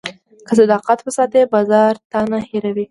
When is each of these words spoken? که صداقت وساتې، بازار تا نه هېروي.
که 0.47 0.53
صداقت 0.59 0.99
وساتې، 1.03 1.39
بازار 1.53 1.93
تا 2.11 2.19
نه 2.31 2.39
هېروي. 2.49 2.79